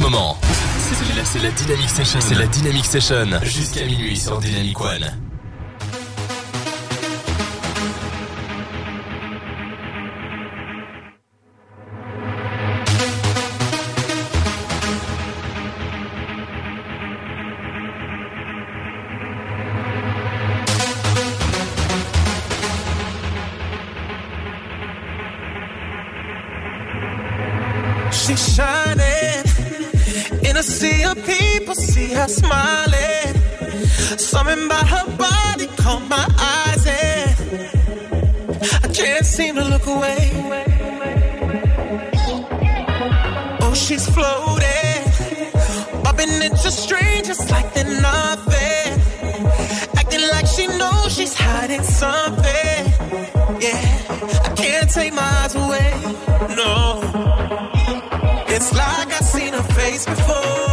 moment. 0.00 0.36
C'est 1.24 1.38
la, 1.42 1.50
Dynamic 1.50 1.88
Session. 1.88 2.20
C'est 2.20 2.34
la 2.34 2.46
Dynamic 2.46 2.84
Session. 2.84 3.26
Jusqu'à 3.42 3.84
minuit 3.84 4.16
sur 4.16 4.38
Dynamic 4.38 4.80
One. 4.80 5.29
Her 32.20 32.28
smiling. 32.28 33.32
Something 34.18 34.68
her 34.68 35.06
body 35.16 35.66
caught 35.80 36.04
my 36.16 36.26
eyes, 36.38 36.84
and 36.86 37.30
I 38.84 38.88
can't 38.88 39.24
seem 39.24 39.54
to 39.54 39.64
look 39.64 39.86
away. 39.86 40.22
Oh, 43.62 43.72
she's 43.74 44.06
floating, 44.16 45.02
bumping 46.02 46.34
into 46.42 46.70
strangers 46.70 47.40
like 47.50 47.72
they're 47.72 48.00
nothing, 48.02 48.90
acting 49.96 50.26
like 50.34 50.46
she 50.46 50.66
knows 50.66 51.16
she's 51.16 51.34
hiding 51.34 51.82
something. 51.82 52.82
Yeah, 53.64 53.82
I 54.46 54.50
can't 54.56 54.90
take 54.90 55.14
my 55.14 55.28
eyes 55.42 55.54
away. 55.54 55.90
No, 56.60 57.00
it's 58.54 58.70
like 58.74 59.08
I've 59.16 59.24
seen 59.24 59.54
her 59.54 59.68
face 59.78 60.04
before. 60.04 60.69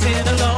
Dancing 0.00 0.28
alone? 0.34 0.57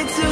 Now 0.00 0.06
to 0.06 0.29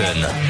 Dynamic 0.00 0.49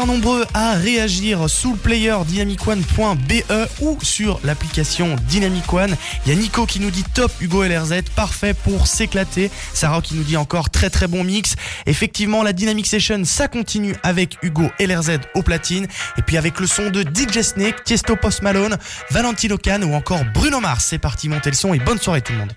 Nombreux 0.00 0.46
à 0.54 0.72
réagir 0.72 1.50
sous 1.50 1.72
le 1.72 1.78
player 1.78 2.16
dynamicone.be 2.26 3.42
ou 3.80 3.98
sur 4.02 4.40
l'application 4.42 5.16
Dynamic 5.28 5.70
One. 5.72 5.94
Il 6.24 6.32
y 6.32 6.36
a 6.36 6.38
Nico 6.38 6.64
qui 6.64 6.80
nous 6.80 6.90
dit 6.90 7.04
top 7.14 7.30
Hugo 7.40 7.62
LRZ, 7.62 8.02
parfait 8.16 8.54
pour 8.54 8.86
s'éclater. 8.86 9.50
Sarah 9.74 10.00
qui 10.00 10.14
nous 10.14 10.22
dit 10.22 10.36
encore 10.36 10.70
très 10.70 10.88
très 10.88 11.08
bon 11.08 11.24
mix. 11.24 11.56
Effectivement, 11.86 12.42
la 12.42 12.54
Dynamic 12.54 12.86
Session, 12.86 13.22
ça 13.24 13.48
continue 13.48 13.94
avec 14.02 14.38
Hugo 14.42 14.70
LRZ 14.80 15.18
au 15.34 15.42
platine. 15.42 15.86
Et 16.16 16.22
puis 16.22 16.38
avec 16.38 16.58
le 16.58 16.66
son 16.66 16.88
de 16.88 17.02
DJ 17.02 17.42
Snake, 17.42 17.84
Tiesto 17.84 18.16
Post 18.16 18.42
Malone, 18.42 18.78
Valentino 19.10 19.58
Khan 19.58 19.82
ou 19.82 19.94
encore 19.94 20.24
Bruno 20.32 20.60
Mars. 20.60 20.86
C'est 20.88 20.98
parti, 20.98 21.28
monter 21.28 21.50
le 21.50 21.56
son 21.56 21.74
et 21.74 21.78
bonne 21.78 21.98
soirée 21.98 22.22
tout 22.22 22.32
le 22.32 22.38
monde. 22.38 22.52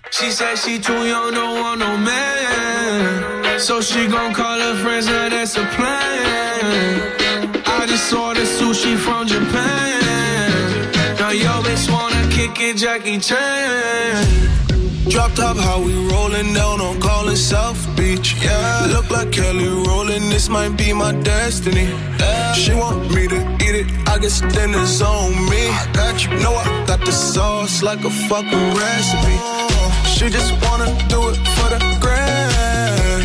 Just 7.96 8.12
ordered 8.12 8.44
sushi 8.44 8.94
from 8.94 9.26
Japan. 9.26 10.92
Now 11.18 11.30
yo 11.30 11.62
bitch 11.64 11.90
wanna 11.90 12.28
kick 12.28 12.60
it, 12.60 12.76
Jackie 12.76 13.18
Chan. 13.18 14.26
Drop 15.08 15.32
top, 15.32 15.56
how 15.56 15.80
we 15.80 15.94
rollin' 16.10 16.52
down 16.52 16.82
on 16.82 17.00
Collins 17.00 17.40
South 17.40 17.80
Beach. 17.96 18.36
Yeah, 18.44 18.92
look 18.92 19.10
like 19.10 19.32
Kelly 19.32 19.68
Rowland, 19.68 20.30
this 20.30 20.50
might 20.50 20.76
be 20.76 20.92
my 20.92 21.12
destiny. 21.22 21.88
Yeah. 22.20 22.52
She 22.52 22.74
want 22.74 23.10
me 23.14 23.28
to 23.28 23.40
eat 23.64 23.76
it, 23.82 23.86
I 24.06 24.18
guess 24.18 24.42
dinner's 24.42 25.00
on 25.00 25.32
me. 25.48 25.62
I 25.82 25.88
got 25.94 26.22
you, 26.22 26.36
know 26.44 26.54
I 26.54 26.66
got 26.86 27.00
the 27.00 27.12
sauce 27.12 27.82
like 27.82 28.04
a 28.04 28.10
fucking 28.28 28.66
recipe. 28.76 29.36
She 30.14 30.28
just 30.28 30.52
wanna 30.64 30.92
do 31.08 31.30
it 31.30 31.38
for 31.56 31.68
the 31.72 31.80
grand. 32.02 33.24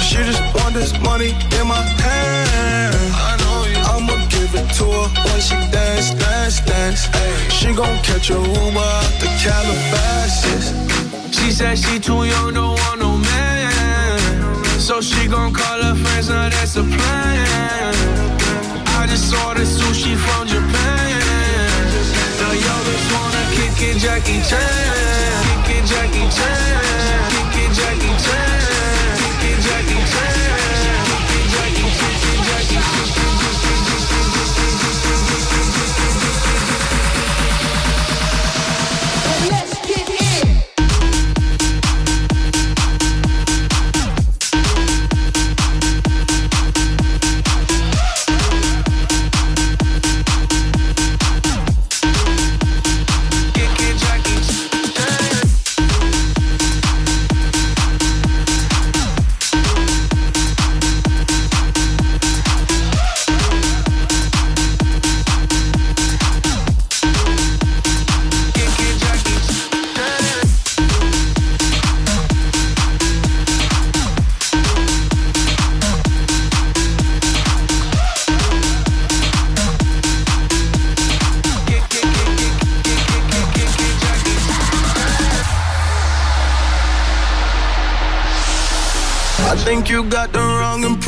She 0.00 0.16
just 0.24 0.42
want 0.56 0.72
this 0.72 0.98
money 1.02 1.32
in 1.58 1.66
my 1.68 1.82
hand. 2.00 3.35
Give 4.36 4.54
it 4.54 4.68
to 4.78 4.84
her 4.84 5.08
when 5.24 5.40
she 5.40 5.56
dance, 5.72 6.12
dance, 6.14 6.60
dance. 6.60 7.08
Ay, 7.12 7.48
she 7.48 7.68
gon' 7.74 7.98
catch 8.04 8.30
a 8.30 8.38
Uber 8.38 8.88
out 9.00 9.12
the 9.20 9.28
Calabasas. 9.40 10.66
She 11.36 11.50
said 11.50 11.78
she 11.78 11.98
too 11.98 12.24
young, 12.24 12.54
don't 12.54 12.76
want 12.80 12.98
no 13.00 13.10
man. 13.16 14.20
So 14.78 15.00
she 15.00 15.28
gon' 15.28 15.52
call 15.52 15.80
her 15.82 15.94
friends, 15.94 16.28
now 16.28 16.48
that's 16.48 16.76
a 16.76 16.84
plan. 16.84 17.94
I 18.98 19.06
just 19.08 19.32
ordered 19.44 19.70
sushi 19.78 20.14
from 20.24 20.46
Japan. 20.46 21.86
Now 22.40 22.52
yo 22.64 22.74
bitch 22.86 23.06
wanna 23.14 23.44
kick 23.56 23.78
it, 23.88 23.96
Jackie 24.04 24.40
Chan. 24.48 25.32
Kick 25.66 25.76
it, 25.76 25.84
Jackie 25.90 26.28
Chan. 26.36 27.22
Kick 27.32 27.56
it, 27.64 27.70
Jackie 27.78 28.14
Chan. 28.24 28.65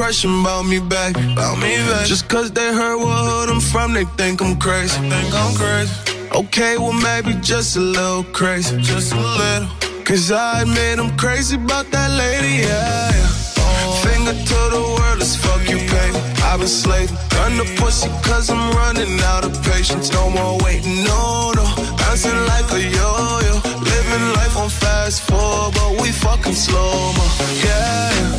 About 0.08 0.64
me 0.64 0.80
back. 0.80 1.14
About 1.16 1.58
me 1.58 1.76
back. 1.84 2.06
Just 2.06 2.28
cause 2.30 2.50
they 2.50 2.72
heard 2.72 2.96
what 2.96 3.12
hood 3.28 3.50
I'm 3.50 3.60
from, 3.60 3.92
they 3.92 4.06
think 4.16 4.40
I'm 4.40 4.56
crazy. 4.56 4.98
Think 5.00 5.34
I'm 5.34 5.54
crazy. 5.54 5.92
Okay, 6.32 6.78
well 6.78 6.94
maybe 6.94 7.38
just 7.42 7.76
a 7.76 7.80
little 7.80 8.24
crazy. 8.32 8.80
Just 8.80 9.12
a 9.12 9.20
little. 9.20 9.68
Cause 10.06 10.32
I 10.32 10.62
admit 10.62 10.98
I'm 10.98 11.14
crazy 11.18 11.56
about 11.56 11.90
that 11.90 12.10
lady, 12.16 12.64
yeah. 12.64 13.12
yeah. 13.12 14.00
Finger 14.00 14.32
to 14.32 14.60
the 14.72 14.80
world, 14.96 15.18
let's 15.18 15.36
fuck 15.36 15.60
you, 15.68 15.76
baby. 15.76 16.16
I've 16.40 16.60
been 16.60 16.68
slaving. 16.68 17.14
Gun 17.28 17.58
the 17.58 17.68
pussy 17.76 18.08
cause 18.24 18.48
I'm 18.48 18.72
running 18.80 19.20
out 19.32 19.44
of 19.44 19.52
patience. 19.62 20.10
No 20.10 20.30
more 20.30 20.56
waiting, 20.64 21.04
no, 21.04 21.52
no. 21.52 21.64
Bouncing 22.00 22.40
like 22.48 22.64
a 22.72 22.80
yo-yo. 22.80 23.54
Living 23.92 24.26
life 24.40 24.56
on 24.56 24.70
fast 24.70 25.20
forward, 25.28 25.74
but 25.74 26.00
we 26.00 26.12
fucking 26.12 26.54
slow, 26.54 27.12
mo. 27.12 27.26
Yeah. 27.62 28.37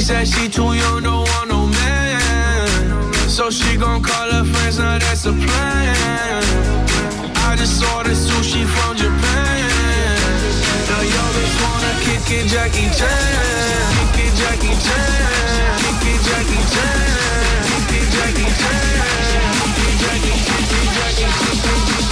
She 0.00 0.06
said 0.06 0.26
she 0.26 0.48
too 0.48 0.72
young, 0.72 1.02
don't 1.02 1.28
want 1.28 1.48
no 1.50 1.66
man. 1.66 3.12
So 3.28 3.50
she 3.50 3.76
gon' 3.76 4.02
call 4.02 4.30
her 4.32 4.44
friends, 4.46 4.78
now 4.78 4.98
that's 4.98 5.26
a 5.26 5.32
plan. 5.32 6.42
I 7.36 7.54
just 7.58 7.84
ordered 7.92 8.16
sushi 8.16 8.64
from 8.64 8.96
Japan. 8.96 9.68
Now 10.88 11.02
yo 11.04 11.22
bitch 11.36 11.56
wanna 11.60 11.92
kick 12.00 12.32
it, 12.32 12.48
Jackie 12.48 12.88
Chan. 12.96 13.12
Kick 13.92 14.24
it, 14.24 14.32
Jackie 14.40 14.72
Chan. 14.80 15.76
Kick 15.84 16.04
it, 16.08 16.20
Jackie 16.24 16.64
Chan. 16.72 17.60
Kick 17.68 18.00
it, 18.00 18.08
Jackie 18.16 18.48
Chan. 18.56 19.52
Kick 19.60 19.84
it, 19.84 19.96
Jackie, 20.00 20.40
kick 20.48 20.72
it, 20.80 20.88
Jackie, 20.96 22.09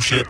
shit. 0.00 0.29